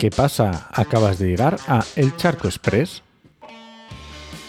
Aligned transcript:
¿Qué 0.00 0.08
pasa? 0.08 0.66
Acabas 0.72 1.18
de 1.18 1.28
llegar 1.28 1.58
a 1.68 1.84
El 1.94 2.16
Charco 2.16 2.48
Express, 2.48 3.02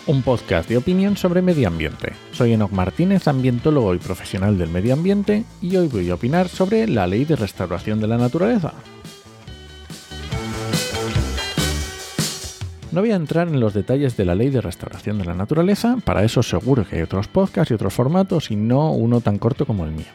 un 0.07 0.21
podcast 0.21 0.69
de 0.69 0.77
opinión 0.77 1.17
sobre 1.17 1.41
medio 1.41 1.67
ambiente. 1.67 2.13
Soy 2.31 2.53
Enoc 2.53 2.71
Martínez, 2.71 3.27
ambientólogo 3.27 3.93
y 3.93 3.97
profesional 3.97 4.57
del 4.57 4.69
medio 4.69 4.93
ambiente, 4.93 5.43
y 5.61 5.75
hoy 5.75 5.89
voy 5.89 6.09
a 6.09 6.13
opinar 6.13 6.47
sobre 6.47 6.87
la 6.87 7.05
ley 7.05 7.25
de 7.25 7.35
restauración 7.35 7.99
de 7.99 8.07
la 8.07 8.17
naturaleza. 8.17 8.71
No 12.93 13.01
voy 13.01 13.11
a 13.11 13.17
entrar 13.17 13.49
en 13.49 13.59
los 13.59 13.73
detalles 13.73 14.15
de 14.15 14.23
la 14.23 14.35
ley 14.35 14.51
de 14.51 14.61
restauración 14.61 15.17
de 15.17 15.25
la 15.25 15.33
naturaleza, 15.33 15.97
para 16.05 16.23
eso 16.23 16.43
seguro 16.43 16.87
que 16.87 16.95
hay 16.95 17.01
otros 17.01 17.27
podcasts 17.27 17.71
y 17.71 17.73
otros 17.73 17.93
formatos 17.93 18.51
y 18.51 18.55
no 18.55 18.93
uno 18.93 19.19
tan 19.19 19.37
corto 19.37 19.65
como 19.65 19.83
el 19.83 19.91
mío. 19.91 20.13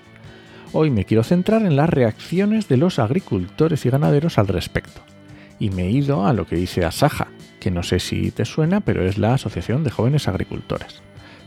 Hoy 0.72 0.88
me 0.88 1.04
quiero 1.04 1.24
centrar 1.24 1.60
en 1.66 1.76
las 1.76 1.90
reacciones 1.90 2.68
de 2.68 2.78
los 2.78 2.98
agricultores 2.98 3.84
y 3.84 3.90
ganaderos 3.90 4.38
al 4.38 4.48
respecto 4.48 5.02
y 5.58 5.70
me 5.70 5.84
he 5.84 5.90
ido 5.90 6.26
a 6.26 6.32
lo 6.32 6.46
que 6.46 6.56
dice 6.56 6.84
Asaja, 6.84 7.28
que 7.60 7.70
no 7.70 7.82
sé 7.82 7.98
si 7.98 8.30
te 8.30 8.44
suena, 8.44 8.80
pero 8.80 9.06
es 9.06 9.18
la 9.18 9.34
Asociación 9.34 9.84
de 9.84 9.90
Jóvenes 9.90 10.28
Agricultores. 10.28 11.02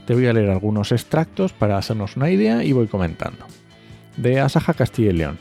Te 0.05 0.13
voy 0.13 0.27
a 0.27 0.34
leer 0.34 0.50
algunos 0.50 0.91
extractos 0.91 1.54
para 1.54 1.77
hacernos 1.77 2.17
una 2.17 2.30
idea 2.30 2.64
y 2.64 2.72
voy 2.72 2.88
comentando. 2.88 3.45
De 4.17 4.40
Asaja 4.40 4.73
Castilla 4.73 5.12
y 5.12 5.14
León. 5.14 5.38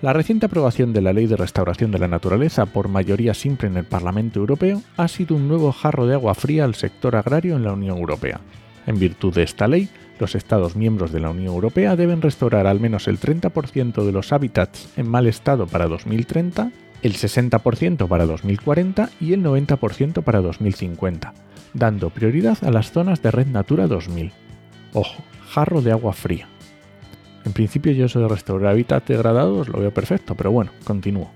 La 0.00 0.12
reciente 0.12 0.46
aprobación 0.46 0.92
de 0.92 1.00
la 1.00 1.12
Ley 1.12 1.26
de 1.26 1.36
Restauración 1.36 1.90
de 1.90 1.98
la 1.98 2.06
Naturaleza 2.06 2.66
por 2.66 2.88
mayoría 2.88 3.34
simple 3.34 3.68
en 3.68 3.76
el 3.76 3.84
Parlamento 3.84 4.38
Europeo 4.38 4.80
ha 4.96 5.08
sido 5.08 5.34
un 5.34 5.48
nuevo 5.48 5.72
jarro 5.72 6.06
de 6.06 6.14
agua 6.14 6.34
fría 6.34 6.64
al 6.64 6.76
sector 6.76 7.16
agrario 7.16 7.56
en 7.56 7.64
la 7.64 7.72
Unión 7.72 7.98
Europea. 7.98 8.40
En 8.86 8.98
virtud 8.98 9.34
de 9.34 9.42
esta 9.42 9.66
ley, 9.66 9.88
los 10.20 10.34
Estados 10.34 10.76
miembros 10.76 11.12
de 11.12 11.20
la 11.20 11.30
Unión 11.30 11.52
Europea 11.52 11.96
deben 11.96 12.22
restaurar 12.22 12.66
al 12.66 12.80
menos 12.80 13.08
el 13.08 13.18
30% 13.18 14.04
de 14.04 14.12
los 14.12 14.32
hábitats 14.32 14.88
en 14.96 15.08
mal 15.08 15.26
estado 15.26 15.66
para 15.66 15.88
2030 15.88 16.70
el 17.02 17.14
60% 17.14 18.08
para 18.08 18.26
2040 18.26 19.10
y 19.20 19.32
el 19.32 19.42
90% 19.42 20.22
para 20.22 20.40
2050, 20.40 21.34
dando 21.74 22.10
prioridad 22.10 22.58
a 22.62 22.70
las 22.70 22.90
zonas 22.90 23.22
de 23.22 23.30
Red 23.30 23.48
Natura 23.48 23.86
2000. 23.86 24.32
Ojo, 24.92 25.22
jarro 25.48 25.82
de 25.82 25.92
agua 25.92 26.12
fría. 26.12 26.48
En 27.44 27.52
principio 27.52 27.92
yo 27.92 28.06
eso 28.06 28.20
de 28.20 28.28
restaurar 28.28 28.72
hábitats 28.72 29.06
degradados 29.06 29.68
lo 29.68 29.80
veo 29.80 29.92
perfecto, 29.92 30.34
pero 30.34 30.50
bueno, 30.50 30.72
continúo. 30.84 31.30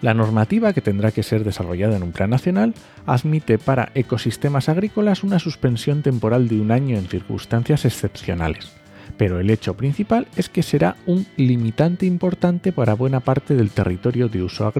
La 0.00 0.14
normativa, 0.14 0.72
que 0.72 0.80
tendrá 0.80 1.12
que 1.12 1.22
ser 1.22 1.44
desarrollada 1.44 1.96
en 1.96 2.02
un 2.02 2.10
plan 2.10 2.30
nacional, 2.30 2.74
admite 3.06 3.58
para 3.58 3.92
ecosistemas 3.94 4.68
agrícolas 4.68 5.22
una 5.22 5.38
suspensión 5.38 6.02
temporal 6.02 6.48
de 6.48 6.60
un 6.60 6.72
año 6.72 6.98
en 6.98 7.06
circunstancias 7.06 7.84
excepcionales, 7.84 8.72
pero 9.16 9.40
el 9.40 9.50
hecho 9.50 9.74
principal 9.76 10.26
es 10.36 10.48
que 10.48 10.62
será 10.62 10.96
un 11.06 11.26
limitante 11.36 12.06
importante 12.06 12.72
para 12.72 12.94
buena 12.94 13.20
parte 13.20 13.54
del 13.54 13.70
territorio 13.70 14.28
de 14.28 14.42
uso 14.42 14.72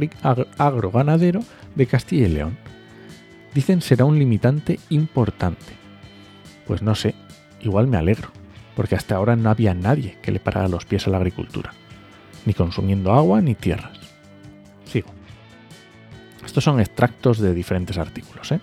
agroganadero 0.58 1.40
de 1.74 1.86
Castilla 1.86 2.26
y 2.26 2.30
León. 2.30 2.58
Dicen 3.54 3.80
será 3.80 4.04
un 4.04 4.18
limitante 4.18 4.78
importante. 4.88 5.72
Pues 6.66 6.82
no 6.82 6.94
sé, 6.94 7.14
igual 7.60 7.86
me 7.86 7.96
alegro, 7.96 8.30
porque 8.74 8.94
hasta 8.94 9.16
ahora 9.16 9.36
no 9.36 9.50
había 9.50 9.74
nadie 9.74 10.16
que 10.22 10.32
le 10.32 10.40
parara 10.40 10.68
los 10.68 10.84
pies 10.84 11.06
a 11.06 11.10
la 11.10 11.18
agricultura, 11.18 11.72
ni 12.46 12.54
consumiendo 12.54 13.12
agua 13.12 13.40
ni 13.40 13.54
tierras. 13.54 13.98
Sigo. 14.84 15.08
Estos 16.44 16.64
son 16.64 16.80
extractos 16.80 17.38
de 17.38 17.54
diferentes 17.54 17.98
artículos. 17.98 18.52
¿eh? 18.52 18.60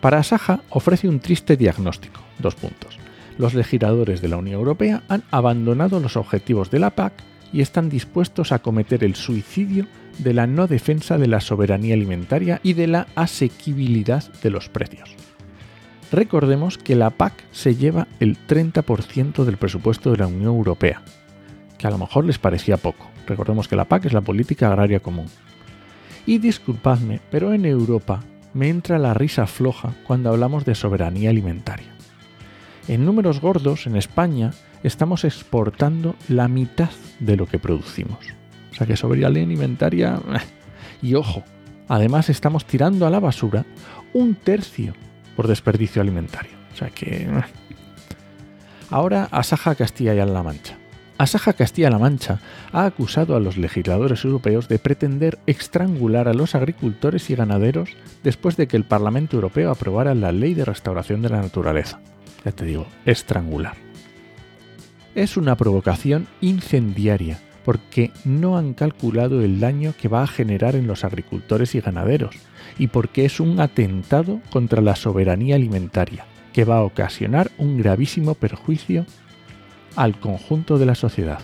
Para 0.00 0.18
Asaja 0.18 0.60
ofrece 0.70 1.08
un 1.08 1.20
triste 1.20 1.56
diagnóstico. 1.56 2.20
Dos 2.38 2.54
puntos 2.54 2.98
los 3.38 3.54
legisladores 3.54 4.20
de 4.20 4.28
la 4.28 4.36
Unión 4.36 4.58
Europea 4.58 5.02
han 5.08 5.22
abandonado 5.30 6.00
los 6.00 6.16
objetivos 6.16 6.70
de 6.70 6.78
la 6.78 6.90
PAC 6.90 7.12
y 7.52 7.60
están 7.60 7.88
dispuestos 7.88 8.52
a 8.52 8.58
cometer 8.58 9.04
el 9.04 9.14
suicidio 9.14 9.86
de 10.18 10.34
la 10.34 10.46
no 10.46 10.66
defensa 10.66 11.18
de 11.18 11.26
la 11.26 11.40
soberanía 11.40 11.94
alimentaria 11.94 12.60
y 12.62 12.72
de 12.72 12.86
la 12.86 13.06
asequibilidad 13.14 14.24
de 14.42 14.50
los 14.50 14.68
precios. 14.68 15.14
Recordemos 16.12 16.78
que 16.78 16.94
la 16.94 17.10
PAC 17.10 17.32
se 17.52 17.74
lleva 17.74 18.06
el 18.20 18.38
30% 18.46 19.44
del 19.44 19.56
presupuesto 19.56 20.12
de 20.12 20.18
la 20.18 20.26
Unión 20.26 20.54
Europea, 20.54 21.02
que 21.78 21.86
a 21.86 21.90
lo 21.90 21.98
mejor 21.98 22.24
les 22.24 22.38
parecía 22.38 22.76
poco. 22.76 23.10
Recordemos 23.26 23.68
que 23.68 23.76
la 23.76 23.86
PAC 23.86 24.06
es 24.06 24.12
la 24.12 24.20
política 24.20 24.68
agraria 24.68 25.00
común. 25.00 25.26
Y 26.24 26.38
disculpadme, 26.38 27.20
pero 27.30 27.52
en 27.52 27.64
Europa 27.64 28.20
me 28.54 28.68
entra 28.68 28.98
la 28.98 29.14
risa 29.14 29.46
floja 29.46 29.94
cuando 30.06 30.30
hablamos 30.30 30.64
de 30.64 30.74
soberanía 30.74 31.30
alimentaria. 31.30 31.95
En 32.88 33.04
números 33.04 33.40
gordos, 33.40 33.88
en 33.88 33.96
España, 33.96 34.52
estamos 34.84 35.24
exportando 35.24 36.14
la 36.28 36.46
mitad 36.46 36.90
de 37.18 37.36
lo 37.36 37.46
que 37.46 37.58
producimos. 37.58 38.18
O 38.70 38.74
sea 38.74 38.86
que 38.86 38.96
soberanía 38.96 39.42
alimentaria... 39.44 40.20
Y 41.02 41.14
ojo, 41.14 41.44
además 41.88 42.30
estamos 42.30 42.64
tirando 42.64 43.06
a 43.06 43.10
la 43.10 43.20
basura 43.20 43.66
un 44.14 44.34
tercio 44.34 44.94
por 45.36 45.46
desperdicio 45.46 46.00
alimentario. 46.00 46.52
O 46.72 46.76
sea 46.76 46.88
que... 46.88 47.28
Ahora 48.90 49.28
Asaja 49.30 49.74
Castilla 49.74 50.14
y 50.14 50.16
La 50.16 50.42
Mancha. 50.42 50.78
Asaja 51.18 51.52
Castilla-La 51.52 51.98
Mancha 51.98 52.40
ha 52.72 52.86
acusado 52.86 53.36
a 53.36 53.40
los 53.40 53.56
legisladores 53.56 54.24
europeos 54.24 54.68
de 54.68 54.78
pretender 54.78 55.38
estrangular 55.46 56.28
a 56.28 56.34
los 56.34 56.54
agricultores 56.54 57.28
y 57.30 57.34
ganaderos 57.34 57.90
después 58.22 58.56
de 58.56 58.68
que 58.68 58.76
el 58.76 58.84
Parlamento 58.84 59.36
Europeo 59.36 59.70
aprobara 59.70 60.14
la 60.14 60.32
Ley 60.32 60.54
de 60.54 60.64
Restauración 60.64 61.22
de 61.22 61.30
la 61.30 61.40
Naturaleza 61.40 62.00
ya 62.46 62.52
te 62.52 62.64
digo, 62.64 62.86
estrangular. 63.04 63.74
Es 65.16 65.36
una 65.36 65.56
provocación 65.56 66.28
incendiaria 66.40 67.40
porque 67.64 68.12
no 68.24 68.56
han 68.56 68.72
calculado 68.72 69.42
el 69.42 69.58
daño 69.58 69.94
que 70.00 70.06
va 70.06 70.22
a 70.22 70.28
generar 70.28 70.76
en 70.76 70.86
los 70.86 71.02
agricultores 71.02 71.74
y 71.74 71.80
ganaderos 71.80 72.36
y 72.78 72.86
porque 72.86 73.24
es 73.24 73.40
un 73.40 73.58
atentado 73.58 74.40
contra 74.50 74.80
la 74.80 74.94
soberanía 74.94 75.56
alimentaria 75.56 76.24
que 76.52 76.64
va 76.64 76.76
a 76.76 76.84
ocasionar 76.84 77.50
un 77.58 77.78
gravísimo 77.78 78.36
perjuicio 78.36 79.06
al 79.96 80.20
conjunto 80.20 80.78
de 80.78 80.86
la 80.86 80.94
sociedad. 80.94 81.40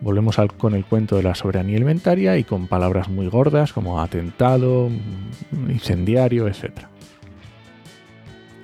Volvemos 0.00 0.36
con 0.56 0.74
el 0.74 0.84
cuento 0.84 1.16
de 1.16 1.24
la 1.24 1.34
soberanía 1.34 1.76
alimentaria 1.76 2.36
y 2.38 2.44
con 2.44 2.68
palabras 2.68 3.08
muy 3.08 3.26
gordas 3.26 3.72
como 3.72 4.00
atentado, 4.00 4.88
incendiario, 5.68 6.46
etc 6.46 6.86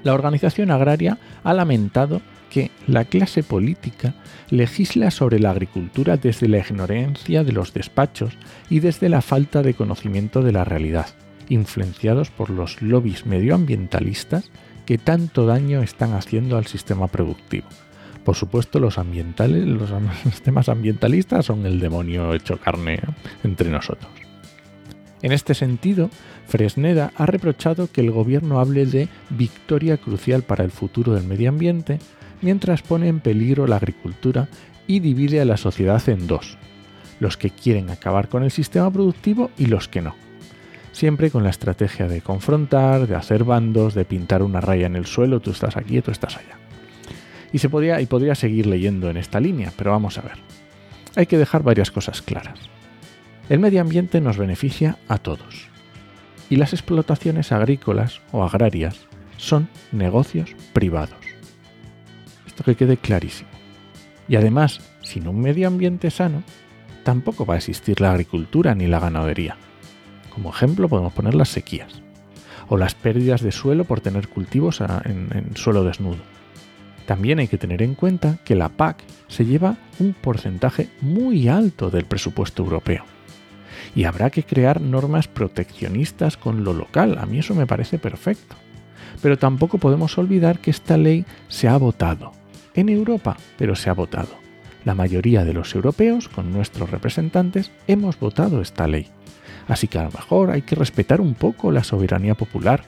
la 0.06 0.14
organización 0.14 0.70
agraria 0.70 1.18
ha 1.42 1.52
lamentado 1.52 2.22
que 2.48 2.70
la 2.86 3.04
clase 3.04 3.42
política 3.42 4.14
legisla 4.50 5.10
sobre 5.10 5.40
la 5.40 5.50
agricultura 5.50 6.16
desde 6.16 6.48
la 6.48 6.58
ignorancia 6.58 7.42
de 7.42 7.50
los 7.50 7.74
despachos 7.74 8.38
y 8.70 8.78
desde 8.78 9.08
la 9.08 9.20
falta 9.20 9.62
de 9.62 9.74
conocimiento 9.74 10.42
de 10.42 10.52
la 10.52 10.64
realidad, 10.64 11.08
influenciados 11.48 12.30
por 12.30 12.50
los 12.50 12.80
lobbies 12.80 13.26
medioambientalistas 13.26 14.50
que 14.86 14.96
tanto 14.96 15.44
daño 15.44 15.82
están 15.82 16.14
haciendo 16.14 16.56
al 16.56 16.66
sistema 16.66 17.08
productivo. 17.08 17.66
Por 18.24 18.36
supuesto, 18.36 18.78
los, 18.78 18.98
ambientales, 18.98 19.66
los 19.66 19.90
temas 20.44 20.68
ambientalistas 20.68 21.46
son 21.46 21.66
el 21.66 21.80
demonio 21.80 22.32
hecho 22.32 22.58
carne 22.58 23.00
entre 23.42 23.70
nosotros. 23.70 24.25
En 25.22 25.32
este 25.32 25.54
sentido, 25.54 26.10
Fresneda 26.46 27.12
ha 27.16 27.26
reprochado 27.26 27.90
que 27.90 28.00
el 28.00 28.10
gobierno 28.10 28.60
hable 28.60 28.86
de 28.86 29.08
victoria 29.30 29.96
crucial 29.96 30.42
para 30.42 30.64
el 30.64 30.70
futuro 30.70 31.14
del 31.14 31.24
medio 31.24 31.48
ambiente, 31.48 31.98
mientras 32.42 32.82
pone 32.82 33.08
en 33.08 33.20
peligro 33.20 33.66
la 33.66 33.76
agricultura 33.76 34.48
y 34.86 35.00
divide 35.00 35.40
a 35.40 35.44
la 35.44 35.56
sociedad 35.56 36.06
en 36.08 36.26
dos, 36.26 36.58
los 37.18 37.36
que 37.36 37.50
quieren 37.50 37.90
acabar 37.90 38.28
con 38.28 38.44
el 38.44 38.50
sistema 38.50 38.90
productivo 38.90 39.50
y 39.56 39.66
los 39.66 39.88
que 39.88 40.02
no. 40.02 40.14
Siempre 40.92 41.30
con 41.30 41.44
la 41.44 41.50
estrategia 41.50 42.08
de 42.08 42.20
confrontar, 42.20 43.06
de 43.06 43.16
hacer 43.16 43.44
bandos, 43.44 43.94
de 43.94 44.04
pintar 44.04 44.42
una 44.42 44.60
raya 44.60 44.86
en 44.86 44.96
el 44.96 45.06
suelo, 45.06 45.40
tú 45.40 45.50
estás 45.50 45.76
aquí 45.76 45.98
y 45.98 46.02
tú 46.02 46.10
estás 46.10 46.36
allá. 46.36 46.58
Y 47.52 47.58
se 47.58 47.68
podría, 47.68 48.00
y 48.00 48.06
podría 48.06 48.34
seguir 48.34 48.66
leyendo 48.66 49.08
en 49.10 49.16
esta 49.16 49.40
línea, 49.40 49.72
pero 49.76 49.90
vamos 49.90 50.18
a 50.18 50.22
ver. 50.22 50.38
Hay 51.14 51.26
que 51.26 51.38
dejar 51.38 51.62
varias 51.62 51.90
cosas 51.90 52.22
claras. 52.22 52.75
El 53.48 53.60
medio 53.60 53.80
ambiente 53.80 54.20
nos 54.20 54.38
beneficia 54.38 54.98
a 55.06 55.18
todos. 55.18 55.68
Y 56.50 56.56
las 56.56 56.72
explotaciones 56.72 57.52
agrícolas 57.52 58.20
o 58.32 58.42
agrarias 58.42 59.06
son 59.36 59.68
negocios 59.92 60.56
privados. 60.72 61.18
Esto 62.44 62.64
que 62.64 62.74
quede 62.74 62.96
clarísimo. 62.96 63.48
Y 64.26 64.34
además, 64.34 64.80
sin 65.02 65.28
un 65.28 65.40
medio 65.40 65.68
ambiente 65.68 66.10
sano, 66.10 66.42
tampoco 67.04 67.46
va 67.46 67.54
a 67.54 67.58
existir 67.58 68.00
la 68.00 68.10
agricultura 68.10 68.74
ni 68.74 68.88
la 68.88 68.98
ganadería. 68.98 69.56
Como 70.34 70.50
ejemplo 70.50 70.88
podemos 70.88 71.12
poner 71.12 71.36
las 71.36 71.48
sequías 71.48 72.02
o 72.68 72.76
las 72.76 72.96
pérdidas 72.96 73.42
de 73.42 73.52
suelo 73.52 73.84
por 73.84 74.00
tener 74.00 74.26
cultivos 74.26 74.80
en, 74.80 75.28
en, 75.32 75.56
suelo 75.56 75.84
desnudo. 75.84 76.18
También 77.06 77.38
hay 77.38 77.46
que 77.46 77.58
tener 77.58 77.80
en 77.82 77.94
cuenta 77.94 78.38
que 78.44 78.56
la 78.56 78.70
PAC 78.70 79.04
se 79.28 79.44
lleva 79.44 79.76
un 80.00 80.14
porcentaje 80.14 80.88
muy 81.00 81.46
alto 81.46 81.90
del 81.90 82.06
presupuesto 82.06 82.64
europeo 82.64 83.04
y 83.94 84.04
habrá 84.04 84.30
que 84.30 84.42
crear 84.42 84.80
normas 84.80 85.28
proteccionistas 85.28 86.36
con 86.36 86.64
lo 86.64 86.72
local. 86.72 87.18
A 87.18 87.26
mí 87.26 87.38
eso 87.38 87.54
me 87.54 87.66
parece 87.66 87.98
perfecto. 87.98 88.56
Pero 89.22 89.38
tampoco 89.38 89.78
podemos 89.78 90.18
olvidar 90.18 90.58
que 90.58 90.70
esta 90.70 90.96
ley 90.96 91.24
se 91.48 91.68
ha 91.68 91.76
votado. 91.76 92.32
En 92.74 92.88
Europa, 92.88 93.36
pero 93.56 93.74
se 93.74 93.88
ha 93.88 93.94
votado. 93.94 94.28
La 94.84 94.94
mayoría 94.94 95.44
de 95.44 95.52
los 95.52 95.74
europeos, 95.74 96.28
con 96.28 96.52
nuestros 96.52 96.90
representantes, 96.90 97.72
hemos 97.86 98.18
votado 98.20 98.60
esta 98.60 98.86
ley. 98.86 99.08
Así 99.68 99.88
que 99.88 99.98
a 99.98 100.04
lo 100.04 100.12
mejor 100.12 100.50
hay 100.50 100.62
que 100.62 100.76
respetar 100.76 101.20
un 101.20 101.34
poco 101.34 101.72
la 101.72 101.82
soberanía 101.82 102.34
popular 102.34 102.84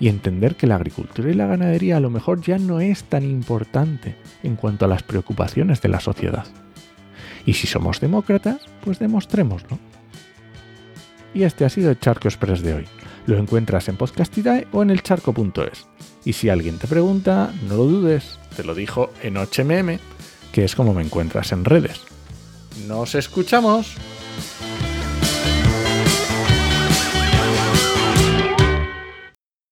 y 0.00 0.08
entender 0.08 0.56
que 0.56 0.66
la 0.66 0.76
agricultura 0.76 1.30
y 1.30 1.34
la 1.34 1.46
ganadería 1.46 1.96
a 1.96 2.00
lo 2.00 2.10
mejor 2.10 2.42
ya 2.42 2.58
no 2.58 2.80
es 2.80 3.04
tan 3.04 3.22
importante 3.22 4.16
en 4.42 4.56
cuanto 4.56 4.84
a 4.84 4.88
las 4.88 5.02
preocupaciones 5.02 5.80
de 5.80 5.88
la 5.88 6.00
sociedad. 6.00 6.46
Y 7.46 7.54
si 7.54 7.66
somos 7.66 8.00
demócratas, 8.00 8.62
pues 8.84 8.98
demostrémoslo. 8.98 9.78
Y 11.34 11.44
este 11.44 11.64
ha 11.64 11.68
sido 11.68 11.90
el 11.90 12.00
Charco 12.00 12.28
Express 12.28 12.62
de 12.62 12.74
hoy. 12.74 12.84
Lo 13.26 13.36
encuentras 13.36 13.88
en 13.88 13.96
Podcastidae 13.96 14.66
o 14.72 14.82
en 14.82 14.90
elcharco.es. 14.90 15.86
Y 16.24 16.32
si 16.32 16.48
alguien 16.48 16.78
te 16.78 16.86
pregunta, 16.86 17.52
no 17.68 17.76
lo 17.76 17.84
dudes, 17.84 18.38
te 18.56 18.64
lo 18.64 18.74
dijo 18.74 19.10
en 19.22 19.36
HMM, 19.36 19.98
que 20.52 20.64
es 20.64 20.74
como 20.74 20.94
me 20.94 21.02
encuentras 21.02 21.52
en 21.52 21.64
redes. 21.64 22.00
¡Nos 22.86 23.14
escuchamos! 23.14 23.96